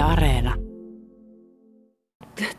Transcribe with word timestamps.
Yle 0.00 0.12
Areena. 0.12 0.54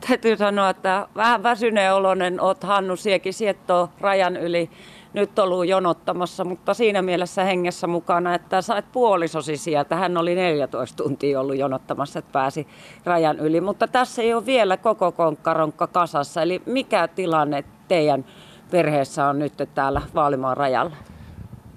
Täytyy 0.07 0.37
sanoa, 0.37 0.69
että 0.69 1.07
vähän 1.15 1.43
väsyneen 1.43 1.93
oloinen 1.93 2.41
oot 2.41 2.63
Hannu 2.63 2.95
Siekin 2.95 3.33
siettoo 3.33 3.89
rajan 3.99 4.37
yli 4.37 4.69
nyt 5.13 5.39
ollut 5.39 5.67
jonottamassa, 5.67 6.43
mutta 6.43 6.73
siinä 6.73 7.01
mielessä 7.01 7.43
hengessä 7.43 7.87
mukana, 7.87 8.35
että 8.35 8.61
sait 8.61 8.91
puolisosi 8.91 9.57
sieltä. 9.57 9.95
Hän 9.95 10.17
oli 10.17 10.35
14 10.35 11.03
tuntia 11.03 11.39
ollut 11.39 11.57
jonottamassa, 11.57 12.19
että 12.19 12.31
pääsi 12.31 12.67
rajan 13.05 13.39
yli. 13.39 13.61
Mutta 13.61 13.87
tässä 13.87 14.21
ei 14.21 14.33
ole 14.33 14.45
vielä 14.45 14.77
koko 14.77 15.11
konkkaronkka 15.11 15.87
kasassa. 15.87 16.41
Eli 16.41 16.61
mikä 16.65 17.07
tilanne 17.07 17.63
teidän 17.87 18.25
perheessä 18.71 19.25
on 19.27 19.39
nyt 19.39 19.53
täällä 19.75 20.01
Vaalimaan 20.15 20.57
rajalla? 20.57 20.95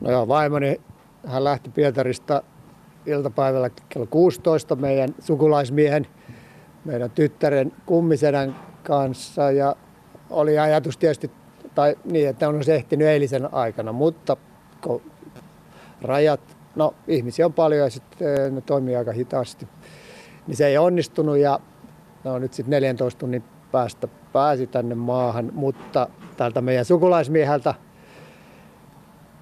No 0.00 0.10
joo, 0.10 0.28
vaimoni, 0.28 0.80
hän 1.26 1.44
lähti 1.44 1.70
Pietarista 1.70 2.42
iltapäivällä 3.06 3.70
kello 3.88 4.06
16 4.06 4.76
meidän 4.76 5.14
sukulaismiehen, 5.18 6.06
meidän 6.84 7.10
tyttären 7.10 7.72
kummisedän 7.86 8.56
kanssa. 8.82 9.50
Ja 9.50 9.76
oli 10.30 10.58
ajatus 10.58 10.98
tietysti 10.98 11.30
tai 11.74 11.96
niin, 12.04 12.28
että 12.28 12.48
on 12.48 12.64
se 12.64 12.74
ehtinyt 12.74 13.08
eilisen 13.08 13.54
aikana, 13.54 13.92
mutta 13.92 14.36
kun 14.80 15.02
rajat, 16.02 16.40
no 16.76 16.94
ihmisiä 17.08 17.46
on 17.46 17.52
paljon 17.52 17.80
ja 17.80 17.90
sitten 17.90 18.54
ne 18.54 18.60
toimii 18.60 18.96
aika 18.96 19.12
hitaasti, 19.12 19.68
niin 20.46 20.56
se 20.56 20.66
ei 20.66 20.78
onnistunut 20.78 21.38
ja 21.38 21.60
no, 22.24 22.38
nyt 22.38 22.52
sitten 22.52 22.70
14 22.70 23.18
tunnin 23.18 23.44
päästä 23.72 24.08
pääsi 24.32 24.66
tänne 24.66 24.94
maahan, 24.94 25.50
mutta 25.54 26.08
tältä 26.36 26.60
meidän 26.60 26.84
sukulaismieheltä, 26.84 27.74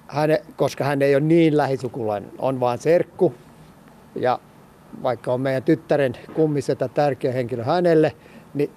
häne, 0.07 0.41
koska 0.55 0.83
hän 0.83 1.01
ei 1.01 1.15
ole 1.15 1.23
niin 1.23 1.57
lähisukulainen, 1.57 2.31
on 2.39 2.59
vaan 2.59 2.77
serkku 2.77 3.33
ja 4.15 4.39
vaikka 5.03 5.33
on 5.33 5.41
meidän 5.41 5.63
tyttären 5.63 6.13
kummisetä 6.33 6.87
tärkeä 6.87 7.31
henkilö 7.31 7.63
hänelle, 7.63 8.11
niin 8.53 8.71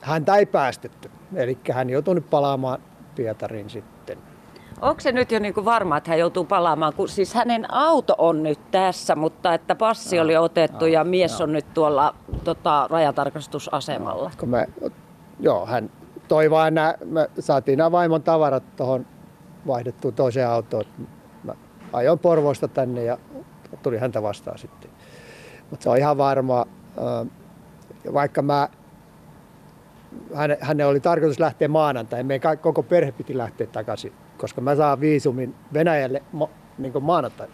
häntä 0.00 0.36
ei 0.36 0.46
päästetty. 0.46 1.10
Eli 1.34 1.58
hän 1.72 1.90
joutui 1.90 2.14
nyt 2.14 2.30
palaamaan 2.30 2.82
Pietariin 3.14 3.70
sitten. 3.70 4.18
Onko 4.80 5.00
se 5.00 5.12
nyt 5.12 5.32
jo 5.32 5.38
niin 5.38 5.54
kuin 5.54 5.64
varma, 5.64 5.96
että 5.96 6.10
hän 6.10 6.18
joutuu 6.18 6.44
palaamaan, 6.44 6.94
kun 6.94 7.08
siis 7.08 7.34
hänen 7.34 7.74
auto 7.74 8.14
on 8.18 8.42
nyt 8.42 8.70
tässä, 8.70 9.16
mutta 9.16 9.54
että 9.54 9.74
passi 9.74 10.20
oli 10.20 10.36
otettu 10.36 10.84
no, 10.84 10.86
ja 10.86 11.04
mies 11.04 11.40
on 11.40 11.52
nyt 11.52 11.74
tuolla 11.74 12.14
tota, 12.44 12.86
rajatarkastusasemalla? 12.90 14.30
No, 14.42 14.46
me, 14.46 14.68
joo, 15.40 15.66
hän 15.66 15.90
toi 16.28 16.50
vaan 16.50 16.74
nämä, 16.74 16.94
me 17.04 17.30
saatiin 17.38 17.78
nämä 17.78 17.92
vaimon 17.92 18.22
tavarat 18.22 18.76
tuohon 18.76 19.06
vaihdettuun 19.66 20.14
toiseen 20.14 20.48
autoon. 20.48 20.84
Mä 21.44 21.54
ajoin 21.92 22.18
Porvoista 22.18 22.68
tänne 22.68 23.04
ja 23.04 23.18
tuli 23.82 23.98
häntä 23.98 24.22
vastaan 24.22 24.58
sitten. 24.58 24.90
Mutta 25.70 25.84
se 25.84 25.90
on 25.90 25.98
ihan 25.98 26.18
varma, 26.18 26.66
vaikka 28.12 28.42
mä 28.42 28.68
häne, 30.34 30.58
hänen 30.60 30.86
oli 30.86 31.00
tarkoitus 31.00 31.40
lähteä 31.40 31.68
maanantai. 31.68 32.22
Meidän 32.22 32.58
koko 32.58 32.82
perhe 32.82 33.12
piti 33.12 33.38
lähteä 33.38 33.66
takaisin, 33.66 34.12
koska 34.38 34.60
mä 34.60 34.76
saan 34.76 35.00
viisumin 35.00 35.54
Venäjälle 35.72 36.22
niin 36.78 36.92
maanantai. 37.00 37.48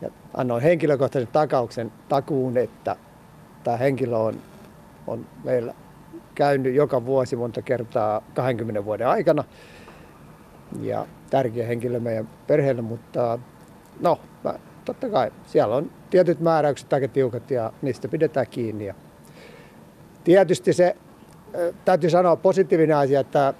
Ja 0.00 0.10
annoin 0.34 0.62
henkilökohtaisen 0.62 1.32
takauksen 1.32 1.92
takuun, 2.08 2.56
että 2.56 2.96
tämä 3.64 3.76
henkilö 3.76 4.16
on, 4.16 4.34
on 5.06 5.26
meillä 5.44 5.74
käynyt 6.34 6.74
joka 6.74 7.06
vuosi 7.06 7.36
monta 7.36 7.62
kertaa 7.62 8.22
20 8.34 8.84
vuoden 8.84 9.08
aikana. 9.08 9.44
Ja 10.80 11.06
tärkeä 11.30 11.66
henkilö 11.66 12.00
meidän 12.00 12.28
perheelle, 12.46 12.82
mutta 12.82 13.38
no, 14.00 14.20
mä, 14.44 14.54
totta 14.84 15.08
kai 15.08 15.32
siellä 15.46 15.76
on 15.76 15.90
tietyt 16.10 16.40
määräykset 16.40 16.92
aika 16.92 17.08
tiukat 17.08 17.50
ja 17.50 17.72
niistä 17.82 18.08
pidetään 18.08 18.46
kiinni. 18.50 18.86
Ja 18.86 18.94
tietysti 20.24 20.72
se 20.72 20.96
täytyy 21.84 22.10
sanoa 22.10 22.36
positiivinen 22.36 22.96
asia, 22.96 23.20
että 23.20 23.54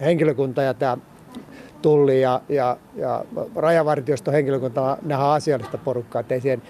henkilökunta 0.00 0.62
ja 0.62 0.74
tämä 0.74 0.98
tulli 1.82 2.20
ja, 2.20 2.40
ja, 2.48 2.76
ja 2.94 3.24
rajavartioston 3.56 4.34
henkilökunta 4.34 4.98
nähdään 5.02 5.30
asiallista 5.30 5.78
porukkaa, 5.78 6.20
ettei 6.20 6.40
siihen 6.40 6.62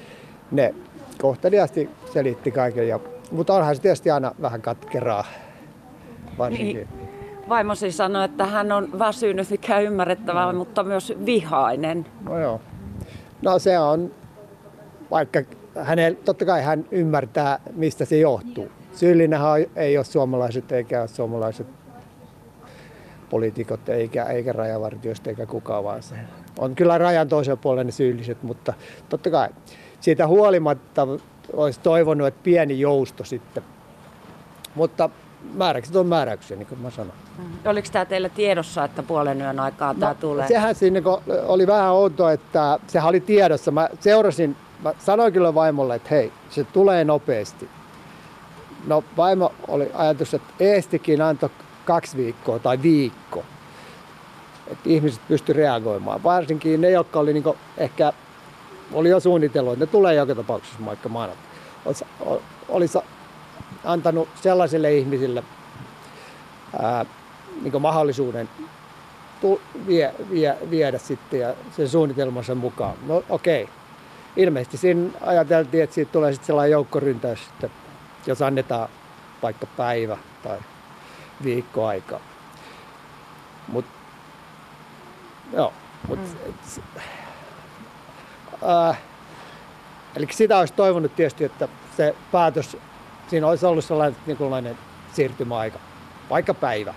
ne 0.51 0.75
kohteliaasti 1.21 1.91
selitti 2.13 2.51
kaiken. 2.51 2.89
Ja, 2.89 3.01
mutta 3.31 3.55
onhan 3.55 3.77
se 3.77 3.83
tietysti 3.83 4.11
aina 4.11 4.33
vähän 4.43 4.63
katkeraa 4.63 5.25
varsinkin. 6.39 6.77
Niin. 6.77 6.89
Vaimosi 7.49 7.93
sanoi, 7.93 8.25
että 8.25 8.47
hän 8.47 8.73
on 8.73 8.99
väsynyt, 8.99 9.51
mikä 9.51 9.81
ymmärrettävää, 9.81 10.53
no. 10.53 10.59
mutta 10.59 10.85
myös 10.85 11.13
vihainen. 11.27 12.07
No 12.25 12.41
joo. 12.41 12.61
No 13.43 13.59
se 13.59 13.79
on, 13.79 14.15
vaikka 15.11 15.43
hänellä, 15.83 16.19
totta 16.25 16.45
kai 16.45 16.63
hän 16.63 16.85
ymmärtää, 16.91 17.59
mistä 17.73 18.05
se 18.05 18.19
johtuu. 18.19 18.69
Syyllinenhän 18.93 19.67
ei 19.77 19.97
ole 19.97 20.05
suomalaiset 20.05 20.73
eikä 20.73 21.01
ole 21.01 21.09
suomalaiset 21.09 21.67
poliitikot 23.31 23.89
eikä, 23.89 24.25
eikä 24.25 24.53
rajavartioista 24.53 25.31
eikä 25.31 25.47
kukaan 25.47 25.85
vaan 25.85 26.03
se. 26.03 26.15
On 26.59 26.75
kyllä 26.75 26.99
rajan 26.99 27.29
toisella 27.29 27.57
puolella 27.57 27.85
ne 27.85 27.93
syylliset, 27.93 28.43
mutta 28.43 28.75
totta 29.09 29.31
kai 29.31 29.49
siitä 30.01 30.27
huolimatta 30.27 31.09
olisi 31.53 31.81
toivonut, 31.81 32.27
että 32.27 32.41
pieni 32.43 32.81
jousto 32.81 33.25
sitten. 33.25 33.63
Mutta 34.75 35.11
määräykset 35.55 35.97
on 35.97 36.07
määräyksiä, 36.07 36.57
niin 36.57 36.67
kuin 36.67 36.81
mä 36.81 36.91
sanon. 36.91 37.13
Mm. 37.39 37.45
Oliko 37.65 37.89
tämä 37.93 38.05
teillä 38.05 38.29
tiedossa, 38.29 38.85
että 38.85 39.03
puolen 39.03 39.41
yön 39.41 39.61
aikaa 39.61 39.93
no, 39.93 40.01
tämä 40.01 40.15
tulee? 40.15 40.49
Sehän 40.49 40.75
siinä 40.75 41.01
oli 41.47 41.67
vähän 41.67 41.93
outoa, 41.93 42.33
että 42.33 42.79
sehän 42.87 43.09
oli 43.09 43.21
tiedossa. 43.21 43.71
Mä 43.71 43.89
seurasin, 44.01 44.57
mä 44.85 44.95
sanoin 44.99 45.33
kyllä 45.33 45.55
vaimolle, 45.55 45.95
että 45.95 46.09
hei, 46.11 46.33
se 46.51 46.65
tulee 46.65 47.05
nopeasti. 47.05 47.69
No 48.87 49.05
vaimo 49.17 49.53
oli 49.69 49.91
ajatus, 49.95 50.35
että 50.35 50.55
Eestikin 50.61 51.23
antoi 51.23 51.51
kaksi 51.85 52.17
viikkoa 52.17 52.59
tai 52.59 52.83
viikko. 52.83 53.45
Että 54.67 54.89
ihmiset 54.89 55.21
pysty 55.29 55.53
reagoimaan. 55.53 56.23
Varsinkin 56.23 56.81
ne, 56.81 56.91
jotka 56.91 57.19
oli 57.19 57.33
niinku 57.33 57.57
ehkä 57.79 58.13
oli 58.93 59.09
jo 59.09 59.21
suunnitellut, 59.21 59.73
että 59.73 59.85
ne 59.85 59.91
tulee 59.91 60.15
joka 60.15 60.35
tapauksessa 60.35 60.85
vaikka 60.87 61.09
maanantai. 61.09 61.47
Olisi, 61.85 62.05
olisi 62.69 62.99
antanut 63.87 64.29
sellaisille 64.43 64.95
ihmisille 64.95 65.43
ää, 66.83 67.07
niin 67.63 67.83
mahdollisuuden 67.83 68.49
tu, 69.41 69.61
vie, 69.87 70.15
vie, 70.31 70.57
viedä 70.71 70.99
sitten 70.99 71.41
ja 71.41 71.55
sen 71.77 71.89
suunnitelmansa 71.89 72.55
mukaan. 72.55 72.95
No 73.07 73.23
okei. 73.29 73.63
Okay. 73.63 73.75
Ilmeisesti 74.37 74.77
siinä 74.77 75.11
ajateltiin, 75.21 75.83
että 75.83 75.95
siitä 75.95 76.13
tulee 76.13 76.33
sitten 76.33 76.47
sellainen 76.47 76.73
joukkoryntäys 76.73 77.45
sitten 77.45 77.71
jos 78.27 78.43
annetaan 78.43 78.89
vaikka 79.43 79.67
päivä 79.77 80.17
tai 80.43 80.59
viikko 81.45 81.87
aikaa. 81.87 82.21
Mut, 83.69 83.85
joo, 85.53 85.73
mut, 86.09 86.19
mm. 86.19 86.25
et, 86.49 86.83
äh, 88.69 88.99
eli 90.17 90.27
sitä 90.31 90.59
olisi 90.59 90.75
toivonut 90.75 91.17
tietysti, 91.17 91.45
että 91.45 91.69
se 91.97 92.15
päätös, 92.33 92.77
siinä 93.29 93.47
olisi 93.47 93.67
ollut 93.67 93.85
sellainen 93.85 94.17
niin 94.27 94.77
siirtymäaika, 95.13 95.79
vaikka 96.31 96.55
päivä. 96.55 96.95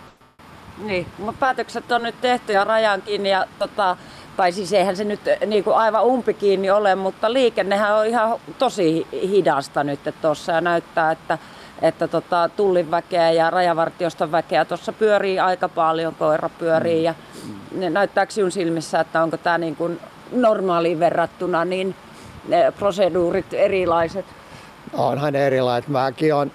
Niin, 0.78 1.08
mutta 1.18 1.40
päätökset 1.40 1.92
on 1.92 2.04
nyt 2.04 2.22
tehty 2.22 2.54
ja 2.54 2.64
rajan 2.64 3.02
kiinni 3.02 3.30
ja 3.30 3.46
tota, 3.60 3.98
tai 4.38 4.52
siis 4.52 4.74
eihän 4.74 4.96
se 4.96 5.04
nyt 5.04 5.20
niin 5.46 5.64
kuin 5.64 5.76
aivan 5.76 6.04
umpi 6.04 6.34
kiinni 6.34 6.72
ole, 6.72 6.96
mutta 6.96 7.34
liikennehän 7.34 7.96
on 7.96 8.06
ihan 8.06 8.40
tosi 8.60 9.08
hidasta 9.12 9.84
nyt 9.84 10.00
tuossa 10.22 10.52
ja 10.52 10.62
näyttää, 10.62 11.12
että 11.12 11.38
että 11.82 12.08
tota, 12.08 12.50
tullin 12.56 12.92
väkeä 12.92 13.32
ja 13.32 13.50
rajavartioston 13.50 14.32
väkeä 14.32 14.66
tuossa 14.66 14.94
pyörii 14.94 15.40
aika 15.40 15.70
paljon, 15.70 16.16
koira 16.16 16.50
pyörii 16.50 17.04
ja 17.04 17.14
ne 17.72 17.90
näyttääkö 17.90 18.32
sinun 18.32 18.52
silmissä, 18.52 19.00
että 19.00 19.24
onko 19.24 19.38
tämä 19.38 19.58
niin 19.58 19.76
kuin 19.76 20.00
normaaliin 20.32 21.00
verrattuna 21.00 21.66
niin 21.66 21.96
ne 22.48 22.74
proseduurit 22.80 23.54
erilaiset? 23.54 24.26
Onhan 24.94 25.34
ne 25.34 25.48
erilaiset. 25.48 25.90
Mäkin 25.90 26.36
olen 26.36 26.52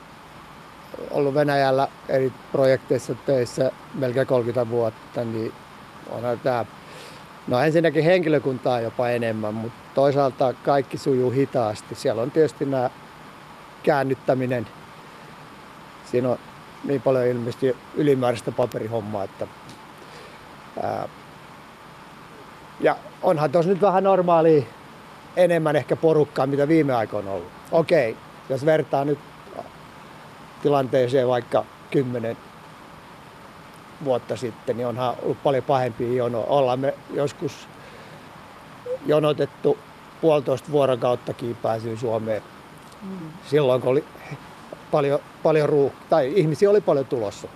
ollut 1.10 1.34
Venäjällä 1.34 1.88
eri 2.08 2.32
projekteissa 2.52 3.14
töissä 3.14 3.70
melkein 3.94 4.26
30 4.26 4.70
vuotta, 4.70 5.24
niin 5.24 5.52
onhan 6.10 6.40
tämä 6.40 6.64
No 7.46 7.60
ensinnäkin 7.60 8.04
henkilökuntaa 8.04 8.80
jopa 8.80 9.08
enemmän, 9.08 9.54
mutta 9.54 9.78
toisaalta 9.94 10.52
kaikki 10.52 10.98
sujuu 10.98 11.30
hitaasti. 11.30 11.94
Siellä 11.94 12.22
on 12.22 12.30
tietysti 12.30 12.64
nämä 12.64 12.90
käännyttäminen. 13.82 14.66
Siinä 16.04 16.28
on 16.28 16.38
niin 16.84 17.02
paljon 17.02 17.26
ilmeisesti 17.26 17.76
ylimääräistä 17.94 18.52
paperihommaa, 18.52 19.24
että 19.24 19.46
ää, 20.82 21.08
ja 22.80 22.96
onhan 23.22 23.52
tuossa 23.52 23.70
nyt 23.70 23.80
vähän 23.80 24.04
normaali 24.04 24.68
enemmän 25.36 25.76
ehkä 25.76 25.96
porukkaa, 25.96 26.46
mitä 26.46 26.68
viime 26.68 26.94
aikoina 26.94 27.30
on 27.30 27.36
ollut. 27.36 27.52
Okei, 27.72 28.16
jos 28.48 28.66
vertaa 28.66 29.04
nyt 29.04 29.18
tilanteeseen 30.62 31.28
vaikka 31.28 31.64
10 31.90 32.36
vuotta 34.04 34.36
sitten, 34.36 34.76
niin 34.76 34.86
onhan 34.86 35.14
ollut 35.22 35.42
paljon 35.42 35.64
pahempia 35.64 36.12
jonoja. 36.12 36.46
Ollaan 36.46 36.80
me 36.80 36.94
joskus 37.10 37.68
jonotettu 39.06 39.78
puolitoista 40.20 40.72
vuorokauttakin 40.72 41.56
pääsyyn 41.62 41.98
Suomeen. 41.98 42.42
Mm. 43.02 43.18
Silloin 43.46 43.80
kun 43.80 43.90
oli 43.90 44.04
paljon, 44.90 45.18
paljon 45.42 45.68
ruuh, 45.68 45.92
tai 46.10 46.32
ihmisiä 46.36 46.70
oli 46.70 46.80
paljon 46.80 47.06
tulossa. 47.06 47.48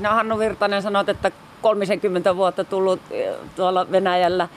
No 0.00 0.10
Hannu 0.10 0.38
Virtanen 0.38 0.82
sanoi, 0.82 1.04
että 1.08 1.30
30 1.62 2.36
vuotta 2.36 2.64
tullut 2.64 3.00
eh, 3.10 3.34
tuolla 3.56 3.86
Venäjällä 3.90 4.48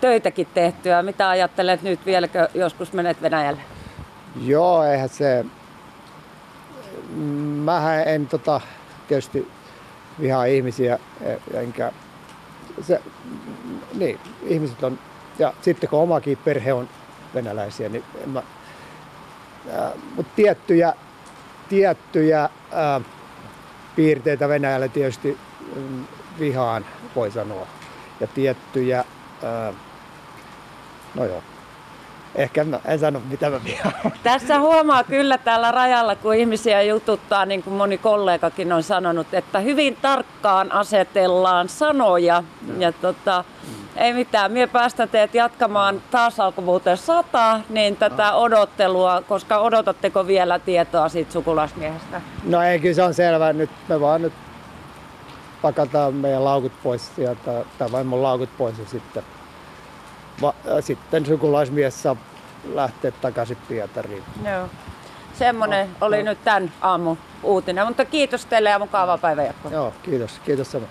töitäkin 0.00 0.48
tehtyä. 0.54 1.02
Mitä 1.02 1.28
ajattelet 1.28 1.82
nyt 1.82 2.06
vieläkö 2.06 2.48
joskus 2.54 2.92
menet 2.92 3.22
Venäjälle? 3.22 3.60
Joo, 4.44 4.84
eihän 4.84 5.08
se... 5.08 5.44
Mähän 7.64 8.08
en 8.08 8.26
tota, 8.26 8.60
tietysti 9.08 9.48
vihaa 10.20 10.44
ihmisiä, 10.44 10.98
e- 11.20 11.58
enkä... 11.60 11.92
Se, 12.80 13.00
niin, 13.94 14.18
ihmiset 14.42 14.82
on... 14.82 14.98
Ja 15.38 15.52
sitten 15.62 15.90
kun 15.90 15.98
omakin 15.98 16.38
perhe 16.44 16.72
on 16.72 16.88
venäläisiä, 17.34 17.88
niin 17.88 18.04
en 18.24 18.30
mä... 18.30 18.42
Mutta 20.16 20.32
tiettyjä, 20.36 20.92
tiettyjä 21.68 22.48
ää, 22.72 23.00
piirteitä 23.96 24.48
Venäjällä 24.48 24.88
tietysti 24.88 25.38
mm, 25.76 26.04
vihaan, 26.38 26.86
voi 27.16 27.30
sanoa. 27.30 27.66
Ja 28.20 28.26
tiettyjä... 28.26 29.04
Ää, 29.42 29.72
no 31.14 31.24
joo, 31.24 31.42
Ehkä 32.34 32.64
mä 32.64 32.80
en 32.84 32.98
sano 32.98 33.22
mitä 33.30 33.50
mä 33.50 33.64
vihaan. 33.64 34.12
Tässä 34.22 34.60
huomaa 34.60 35.04
kyllä 35.04 35.38
täällä 35.38 35.70
rajalla, 35.70 36.16
kun 36.16 36.34
ihmisiä 36.34 36.82
jututtaa, 36.82 37.46
niin 37.46 37.62
kuin 37.62 37.74
moni 37.74 37.98
kollegakin 37.98 38.72
on 38.72 38.82
sanonut, 38.82 39.34
että 39.34 39.58
hyvin 39.58 39.96
tarkkaan 40.02 40.72
asetellaan 40.72 41.68
sanoja. 41.68 42.42
Ja 42.78 42.92
tota, 42.92 43.44
ei 43.96 44.12
mitään, 44.12 44.52
mie 44.52 44.66
päästä 44.66 45.06
teet 45.06 45.34
jatkamaan 45.34 46.02
taas 46.10 46.40
alkuvuoteen 46.40 46.96
sata, 46.96 47.60
niin 47.68 47.96
tätä 47.96 48.34
odottelua, 48.34 49.22
koska 49.28 49.58
odotatteko 49.58 50.26
vielä 50.26 50.58
tietoa 50.58 51.08
siitä 51.08 51.32
sukulaismiehestä? 51.32 52.20
No 52.44 52.62
ei, 52.62 52.78
kyllä 52.78 52.94
se 52.94 53.02
on 53.02 53.14
selvä. 53.14 53.52
Nyt 53.52 53.70
me 53.88 54.00
vaan 54.00 54.22
nyt 54.22 54.32
pakataan 55.62 56.14
meidän 56.14 56.44
laukut 56.44 56.72
pois 56.82 57.16
sieltä, 57.16 57.64
tai 57.78 57.92
vaimon 57.92 58.22
laukut 58.22 58.50
pois 58.58 58.78
ja 58.78 58.84
sitten, 58.86 59.22
va, 60.42 60.54
ja 60.64 60.82
sitten 60.82 61.26
sukulaismies 61.26 62.02
saa 62.02 62.16
lähteä 62.74 63.10
takaisin 63.10 63.58
Pietariin. 63.68 64.22
Joo. 64.44 64.68
Semmoinen 65.38 65.88
oli 66.00 66.22
nyt 66.22 66.44
tämän 66.44 66.72
aamun 66.80 67.18
uutinen, 67.42 67.86
mutta 67.86 68.04
kiitos 68.04 68.46
teille 68.46 68.70
ja 68.70 68.78
mukavaa 68.78 69.18
päivänjatkoa. 69.18 69.72
Joo, 69.72 69.94
kiitos. 70.02 70.40
Kiitos 70.44 70.72
sama. 70.72 70.86